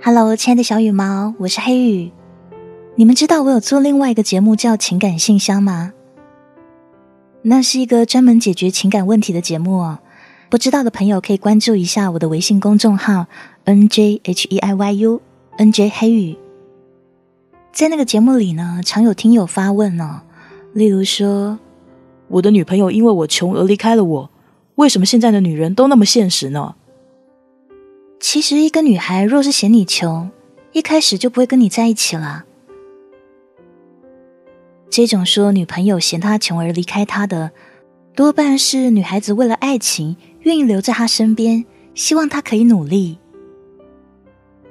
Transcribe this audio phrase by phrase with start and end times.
[0.00, 2.12] Hello，亲爱的小羽毛，我是黑羽。
[2.94, 5.92] 你们知道我有做另外一个节目叫《情感信箱》吗？
[7.42, 9.98] 那是一个专门解决情感问题的节目哦。
[10.48, 13.26] 不知道的朋友可以关注一下我的微信公众号
[13.64, 15.20] N J H E I Y U
[15.56, 16.38] N J 黑羽。
[17.72, 20.20] 在那个节目里呢，常有听友发问哦，
[20.72, 21.58] 例如说，
[22.28, 24.30] 我的女朋友因为我穷而离开了我，
[24.76, 26.76] 为什么现在的女人都那么现实呢？
[28.20, 30.30] 其实，一个女孩若是嫌你穷，
[30.72, 32.44] 一开始就不会跟你在一起了。
[34.90, 37.52] 这种说女朋友嫌他穷而离开他的，
[38.14, 43.18] 多半是女孩子为了爱情愿意留在他身边，希望他可以努力。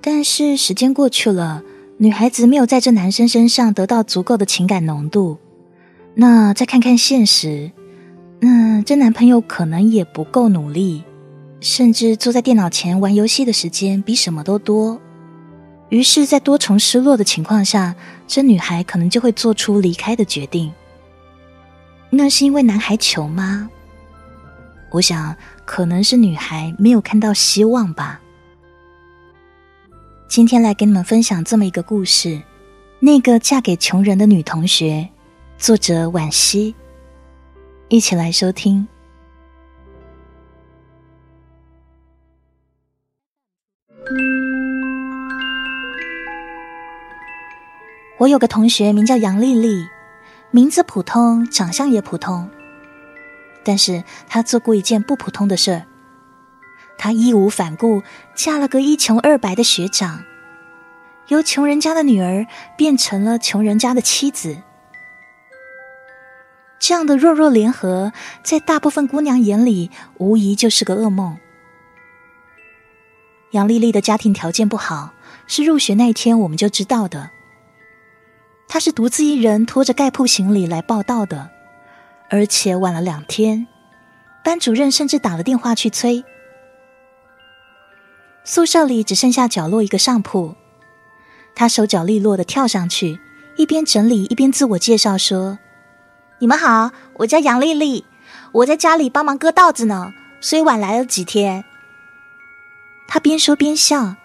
[0.00, 1.62] 但是时间过去了，
[1.98, 5.38] 女孩子没有在这男生身上得到足够的情感浓度，
[6.14, 7.70] 那再看看现实，
[8.40, 11.04] 那这男朋友可能也不够努力。
[11.60, 15.00] 甚至坐在电脑前玩游戏的时间比什么都多，
[15.88, 17.94] 于是，在多重失落的情况下，
[18.26, 20.72] 这女孩可能就会做出离开的决定。
[22.10, 23.68] 那是因为男孩穷吗？
[24.90, 28.20] 我想，可能是女孩没有看到希望吧。
[30.28, 32.40] 今天来给你们分享这么一个故事：
[33.00, 35.08] 那个嫁给穷人的女同学，
[35.58, 36.74] 作者惋惜。
[37.88, 38.86] 一起来收听。
[48.18, 49.86] 我有个同学名叫杨丽丽，
[50.50, 52.48] 名字普通，长相也普通。
[53.62, 55.82] 但是她做过一件不普通的事儿，
[56.96, 58.02] 她义无反顾
[58.34, 60.24] 嫁了个一穷二白的学长，
[61.28, 64.56] 由穷人家的女儿变成了穷人家的妻子。
[66.78, 71.36] 这样的弱弱联合，在大部分姑娘眼里，无疑就是个噩梦。
[73.52, 75.14] 杨丽丽的家庭条件不好，
[75.46, 77.30] 是入学那天我们就知道的。
[78.68, 81.50] 她是独自一人拖着盖铺行李来报道的，
[82.28, 83.66] 而且晚了两天，
[84.44, 86.22] 班主任甚至打了电话去催。
[88.44, 90.54] 宿舍里只剩下角落一个上铺，
[91.54, 93.18] 他手脚利落的跳上去，
[93.56, 95.58] 一边整理一边自我介绍说
[96.40, 98.04] ：“你们好，我叫杨丽丽，
[98.52, 100.12] 我在家里帮忙割稻子呢，
[100.42, 101.64] 所以晚来了几天。”
[103.08, 104.16] 他边说边笑，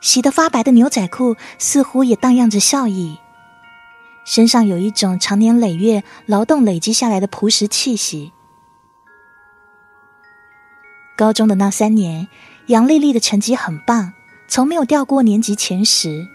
[0.00, 3.16] 洗得发白的牛仔裤似乎也荡漾着笑意。
[4.24, 8.32] 身上有一种长年累月劳动累积下来的朴实气息。
[11.16, 12.26] 高中的那三年，
[12.66, 14.12] 杨丽丽的成绩很棒，
[14.48, 16.26] 从没有掉过年级前十。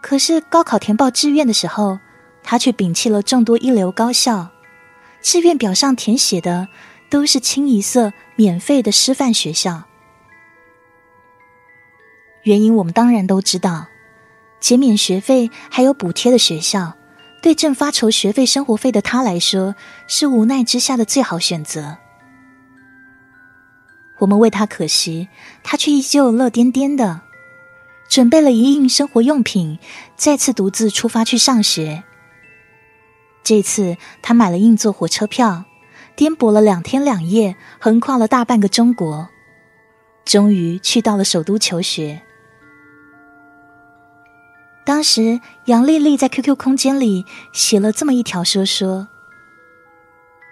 [0.00, 1.98] 可是高考填报志愿的时候，
[2.44, 4.50] 她却摒弃了众多一流高校，
[5.20, 6.68] 志愿表上填写的
[7.10, 9.87] 都是清一色免费的师范学校。
[12.42, 13.86] 原因我们当然都知道。
[14.60, 16.94] 减免学费还有补贴的学校，
[17.40, 19.76] 对正发愁学费生活费的他来说，
[20.08, 21.98] 是无奈之下的最好选择。
[24.18, 25.28] 我们为他可惜，
[25.62, 27.20] 他却依旧乐颠颠的，
[28.08, 29.78] 准备了一应生活用品，
[30.16, 32.02] 再次独自出发去上学。
[33.44, 35.66] 这次他买了硬座火车票，
[36.16, 39.28] 颠簸了两天两夜，横跨了大半个中国，
[40.24, 42.22] 终于去到了首都求学。
[44.88, 49.06] 当时，杨丽丽在 QQ 空间里写了这么一条说说：“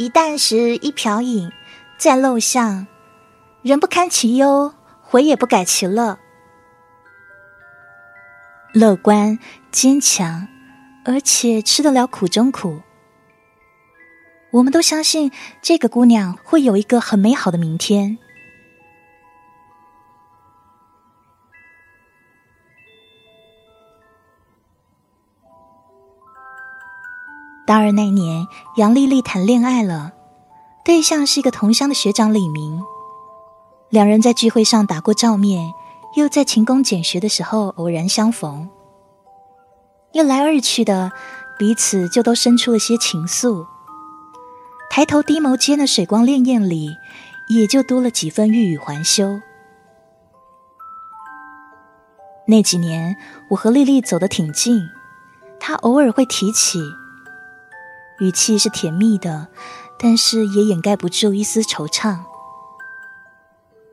[0.00, 1.52] 一箪食，一瓢饮，
[1.98, 2.86] 在陋巷，
[3.60, 4.72] 人不堪其忧，
[5.02, 6.18] 回也不改其乐。
[8.72, 9.38] 乐观
[9.70, 10.48] 坚强，
[11.04, 12.80] 而且吃得了苦中苦。
[14.50, 18.16] 我们都相信这个姑娘会有一个很美好的明天。”
[27.72, 28.46] 大二那年，
[28.76, 30.12] 杨丽丽谈恋爱了，
[30.84, 32.82] 对象是一个同乡的学长李明。
[33.88, 35.72] 两人在聚会上打过照面，
[36.14, 38.68] 又在勤工俭学的时候偶然相逢。
[40.12, 41.12] 一来二去的，
[41.58, 43.64] 彼此就都生出了些情愫。
[44.90, 46.94] 抬头低眸间的水光潋滟里，
[47.48, 49.40] 也就多了几分欲语还休。
[52.46, 53.16] 那几年，
[53.48, 54.78] 我和丽丽走得挺近，
[55.58, 56.78] 她偶尔会提起。
[58.22, 59.48] 语气是甜蜜的，
[59.98, 62.18] 但是也掩盖不住一丝惆怅。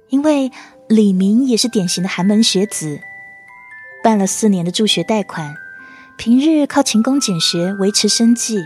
[0.10, 0.52] 因为
[0.88, 3.00] 李明也是典型的寒门学子，
[4.04, 5.56] 办了四年的助学贷款，
[6.16, 8.64] 平日靠勤工俭学维持生计。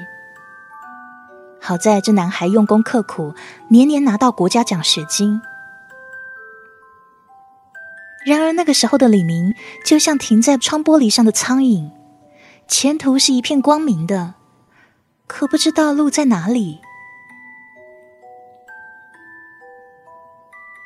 [1.61, 3.33] 好在这男孩用功刻苦，
[3.69, 5.41] 年年拿到国家奖学金。
[8.25, 9.55] 然而那个时候的李明，
[9.85, 11.89] 就像停在窗玻璃上的苍蝇，
[12.67, 14.33] 前途是一片光明的，
[15.35, 16.79] 可不知道路在哪里。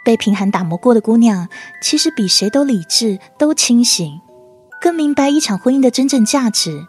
[0.05, 1.49] 被贫寒打磨过的姑娘，
[1.81, 4.21] 其实比谁都理智，都清醒，
[4.79, 6.87] 更明白一场婚姻的真正价值。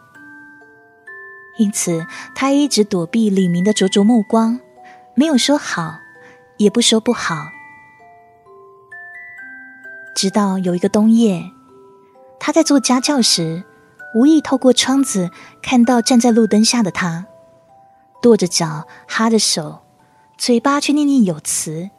[1.57, 4.61] 因此，她一直躲避李明的灼灼目光，
[5.13, 5.99] 没有说好，
[6.55, 7.49] 也不说不好。
[10.15, 11.43] 直到有一个冬夜，
[12.39, 13.65] 她在做家教时，
[14.15, 15.29] 无意透过窗子
[15.61, 17.25] 看到站在路灯下的他，
[18.21, 19.79] 跺着脚，哈着手，
[20.37, 21.89] 嘴巴却念念有词。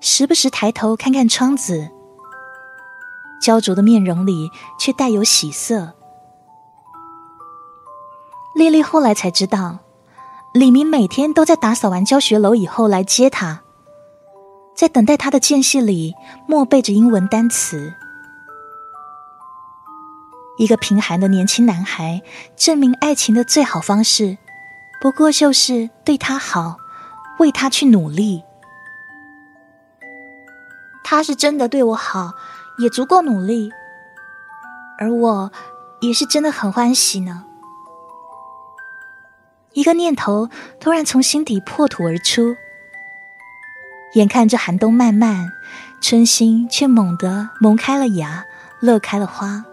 [0.00, 1.90] 时不时抬头看看窗子，
[3.40, 5.94] 焦灼的面容里却带有喜色。
[8.54, 9.78] 丽丽后来才知道，
[10.52, 13.62] 李明每天都在打扫完教学楼以后来接她，
[14.74, 16.14] 在等待他的间隙里
[16.46, 17.94] 默背着英文单词。
[20.56, 22.22] 一个贫寒的年轻男孩
[22.56, 24.38] 证明爱情的最好方式，
[25.00, 26.78] 不过就是对他好，
[27.38, 28.42] 为他去努力。
[31.02, 32.32] 他是真的对我好，
[32.78, 33.70] 也足够努力，
[34.98, 35.52] 而我
[36.00, 37.44] 也是真的很欢喜呢。
[39.74, 40.48] 一个念头
[40.80, 42.56] 突然从心底破土而出，
[44.14, 45.52] 眼看着寒冬漫漫，
[46.00, 48.44] 春心却猛地萌开了芽，
[48.80, 49.64] 乐开了花。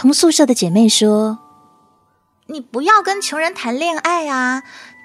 [0.00, 1.40] 同宿舍的姐妹说
[2.48, 4.62] ：“你不要跟穷人谈恋爱啊！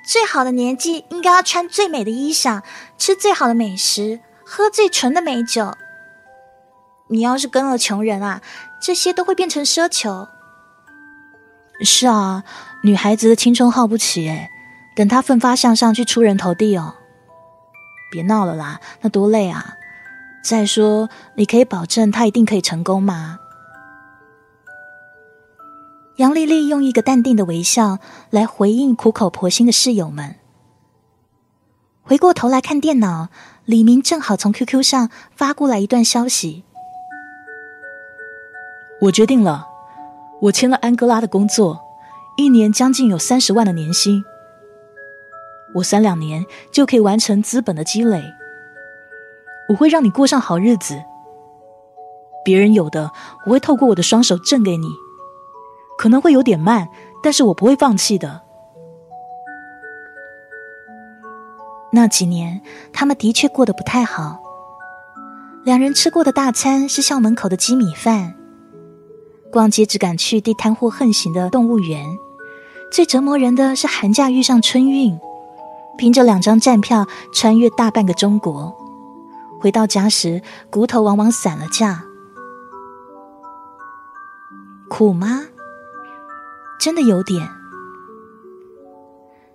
[0.07, 2.61] 最好的年纪应该要穿最美的衣裳，
[2.97, 5.73] 吃最好的美食，喝最纯的美酒。
[7.09, 8.41] 你要是跟了穷人啊，
[8.81, 10.29] 这些都会变成奢求。”
[11.83, 12.45] 是啊，
[12.83, 14.49] 女孩子的青春耗不起哎，
[14.95, 16.95] 等她奋发向上去出人头地哦。
[18.09, 19.73] 别闹了啦，那多累啊！
[20.41, 23.39] 再说，你可以保证她一定可以成功吗？
[26.17, 30.35] 杨丽丽用一个淡定的微笑来回应苦口婆心的室友们。
[32.03, 33.27] 回过头来看电脑，
[33.65, 36.63] 李明正好从 QQ 上发过来一段消息
[39.01, 39.67] ：“我决定了，
[40.43, 41.81] 我签了安哥拉的工作，
[42.37, 44.23] 一年将近有三十万的年薪。
[45.73, 48.23] 我三两年就可以完成资本的积累。
[49.67, 51.03] 我会让你过上好日子。
[52.45, 53.11] 别人有的，
[53.45, 54.87] 我会透过我的双手挣给你。”
[56.05, 56.87] 可能会有点慢，
[57.23, 58.43] 但是我不会放弃的。
[61.91, 62.61] 那几年，
[62.93, 64.39] 他们的确过得不太好。
[65.63, 68.35] 两人吃过的大餐是校门口的鸡米饭，
[69.51, 72.05] 逛街只敢去地摊货横行的动物园。
[72.91, 75.19] 最折磨人的是寒假遇上春运，
[75.97, 78.77] 凭着两张站票穿越大半个中国，
[79.59, 82.03] 回到家时骨头往往散了架。
[84.87, 85.45] 苦吗？
[86.85, 87.49] 真的有点，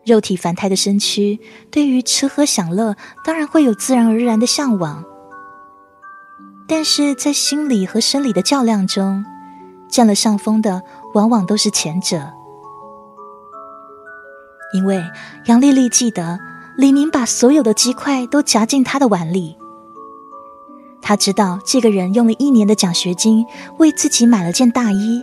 [0.04, 1.38] 肉体凡胎的身躯，
[1.70, 5.04] 对于吃喝享乐，当然会有自然而然的向往。
[6.66, 9.24] 但是在心理和生理的较量中，
[9.88, 10.82] 占了上风的，
[11.14, 12.32] 往往都是前者。
[14.74, 15.00] 因为
[15.46, 16.40] 杨丽丽记得，
[16.76, 19.56] 李明把所有的鸡块都夹进她的碗里。
[21.00, 23.46] 他知道，这个人用了一年的奖学金，
[23.78, 25.22] 为自己买了件大衣。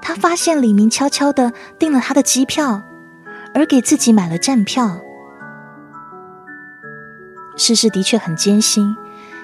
[0.00, 2.82] 他发现李明悄悄的订了他的机票，
[3.54, 5.00] 而给自己买了站票。
[7.56, 8.96] 世事的确很艰辛，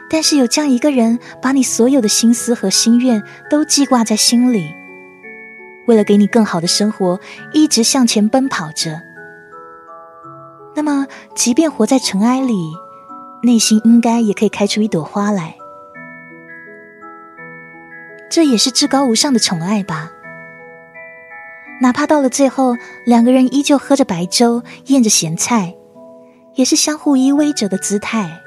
[0.09, 4.73] 但是有这样一个人，把你所有的心思和心愿都记挂在心里，
[5.87, 7.19] 为了给你更好的生活，
[7.53, 9.03] 一直向前奔跑着。
[10.77, 12.55] 那么，即便活在尘埃里，
[13.43, 15.57] 内心应该也可以开出一朵花来。
[18.31, 20.11] 这也是至高无上的宠爱吧。
[21.81, 25.75] 哪怕到了最后，两个人依旧喝着白粥，咽着咸菜，
[26.55, 28.41] 也是相互依偎着的姿态。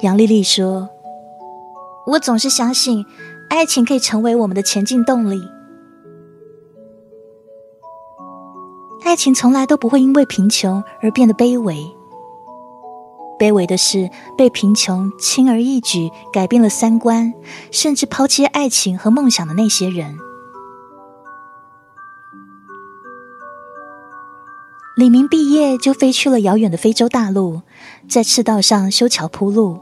[0.00, 0.88] 杨丽丽说
[2.08, 3.04] ：“我总是相信，
[3.50, 5.40] 爱情可以成为我们的前进动力。
[9.04, 11.86] 爱情从来都不会因为贫穷而变得卑微，
[13.38, 17.32] 卑微的是被贫穷轻而易举改变了三观，
[17.70, 20.16] 甚至抛弃爱情和梦想的那些人。”
[25.02, 27.62] 李明毕业就飞去了遥远的非洲大陆，
[28.08, 29.80] 在赤道上修桥铺路，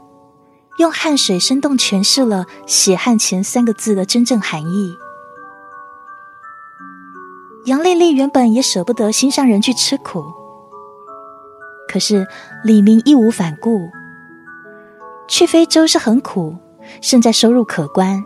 [0.79, 4.95] 用汗水生动诠释了“血汗钱”三个字的真正含义。
[7.65, 10.23] 杨丽丽原本也舍不得心上人去吃苦，
[11.87, 12.25] 可是
[12.63, 13.87] 李明义无反顾。
[15.27, 16.55] 去非洲是很苦，
[16.99, 18.23] 胜在收入可观。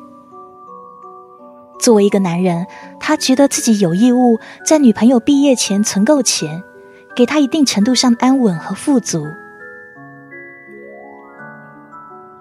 [1.78, 2.66] 作为一个男人，
[3.02, 6.64] 他觉得自己有义务在女朋友毕业前存够钱，
[7.16, 9.26] 给她一定程度上的安稳和富足。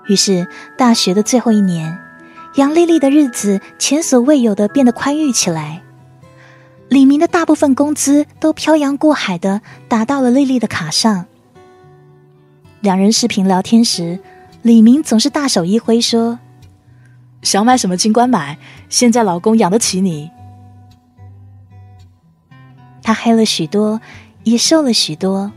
[0.07, 1.99] 于是，大学的最后一年，
[2.57, 5.83] 杨丽丽的日子前所未有的变得宽裕起来。
[6.89, 11.25] 李明的大部分工资都漂洋过海的打到了丽丽的卡上。
[12.81, 14.21] 两人视频聊天时，
[14.61, 16.39] 李明总是大手一挥说。
[17.41, 18.59] 想买什么尽管买，
[18.91, 20.31] 现在老公养得起你。
[23.03, 24.01] 他黑了许多，
[24.45, 25.51] 也瘦了许多，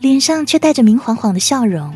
[0.00, 1.92] 脸上却带着明晃晃的笑容。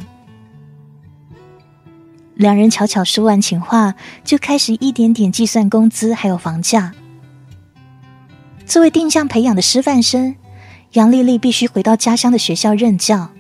[2.35, 3.95] 两人悄悄说完情话，
[4.25, 6.93] 就开始一点点计算工资还有房价。
[8.67, 10.35] 作为定向培养的师范生，
[10.93, 13.31] 杨丽丽必须回到家乡的学校任教。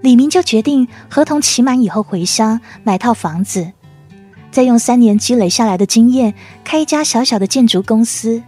[0.00, 3.72] 李明就决定合同期满以后回乡买套房子。
[4.50, 6.32] 再用三年积累下来的经验，
[6.64, 8.42] 开一家小小的建筑公司。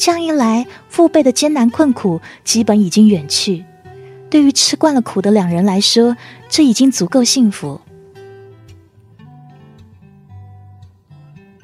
[0.00, 3.66] 这样一来，父辈的艰难困苦基本已经远去。
[4.30, 6.16] 对于吃惯了苦的两人来说，
[6.48, 7.78] 这已经足够幸福。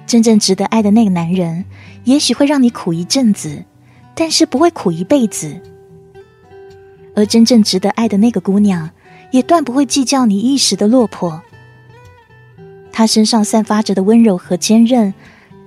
[0.07, 1.65] 真正值得爱的那个男人，
[2.05, 3.65] 也许会让你苦一阵子，
[4.15, 5.59] 但是不会苦一辈子。
[7.15, 8.91] 而真正值得爱的那个姑娘，
[9.31, 11.41] 也断不会计较你一时的落魄。
[12.93, 15.15] 他身上散发着的温柔和坚韧，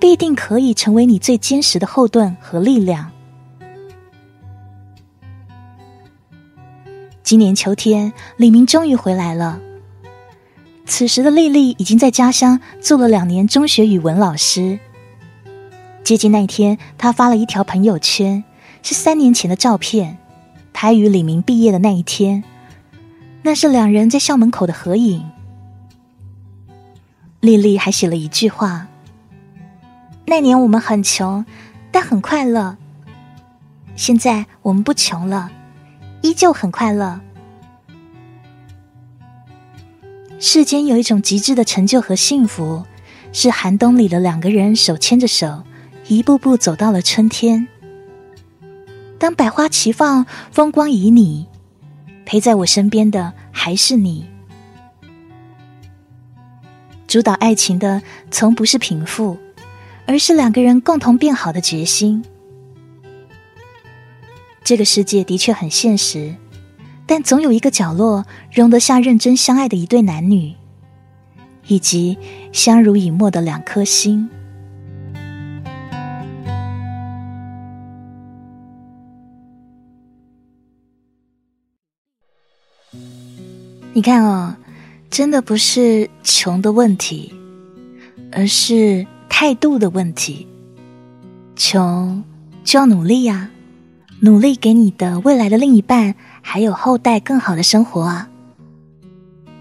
[0.00, 3.12] 必定可以成为你最坚实的后盾和力量。
[7.22, 9.60] 今年秋天，李明终于回来了。
[10.86, 14.80] 此时的丽丽已经在家乡做了两年中学语文老师。
[16.02, 18.42] 接近那天，他发了一条朋友圈，
[18.82, 20.18] 是三年前的照片，
[20.72, 22.42] 他与李明毕业的那一天，
[23.42, 25.30] 那是两人在校门口的合影。
[27.38, 28.88] 丽丽还写了一句话
[30.30, 31.44] ：“那年我们很穷，
[31.90, 32.76] 但很快乐。
[33.96, 35.50] 现在我们不穷了，
[36.22, 37.20] 依旧很快乐。
[40.38, 42.84] 世间有一种极致的成就和幸福，
[43.32, 45.64] 是寒冬里的两个人手牵着手，
[46.06, 47.66] 一步步走到了春天。
[49.18, 51.46] 当百花齐放，风光旖旎，
[52.24, 54.30] 陪在我身边的还是你。”
[57.08, 59.36] 主导爱情的从不是贫富，
[60.10, 62.24] 而是两个人共同变好的决心。
[64.64, 66.34] 这个世界的确很现实，
[67.06, 70.52] 但总有一个角落容得下认真相爱的一对男女，
[71.68, 72.18] 以及
[72.50, 74.28] 相濡以沫的两颗心。
[83.92, 84.56] 你看哦。
[85.08, 87.34] 真的不是穷的问题，
[88.30, 89.04] 而是
[89.42, 90.46] 态度的问题。
[91.56, 92.22] 穷
[92.62, 93.48] 就要努力呀，
[94.20, 98.28] 努力给你的未来的另一半还有后代更好的生活啊。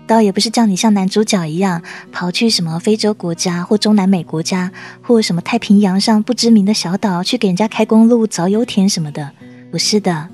[0.05, 1.81] 倒也不是叫你像男主角一样
[2.11, 9.31] 跑去什么非洲国家或中南美国家，或什么太平洋上不知名的小岛去给人家开公路、凿油田什么的，
[9.71, 10.27] 不是的，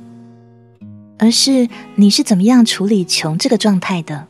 [1.19, 4.25] 而是你是怎么样处理穷这个状态的。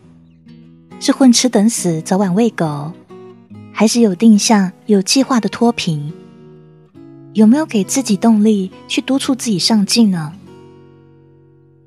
[0.99, 2.91] 是混吃等死，早晚喂狗，
[3.77, 6.13] 还是有定向、有计划的脱贫？
[7.33, 10.31] 有没有给自己动力去督促自己上进呢？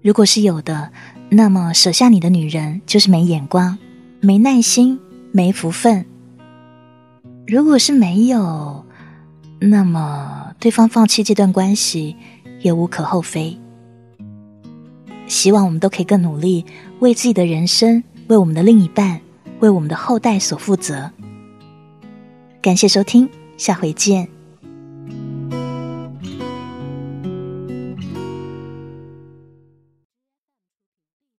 [0.02, 0.92] 如果是有的，
[1.30, 3.78] 那么舍下你的女人就是没眼光、
[4.20, 5.00] 没耐心、
[5.32, 6.04] 没福分；
[7.46, 8.84] 如果是没有，
[9.58, 12.14] 那么对方放弃这段关系
[12.60, 13.56] 也无可厚非。
[15.26, 16.66] 希望我们都可以更努力，
[16.98, 18.04] 为自己的人生。
[18.26, 19.22] 为我们的另一半，
[19.60, 21.10] 为我们的后代所负责。
[22.60, 24.37] 感谢收听，下回见。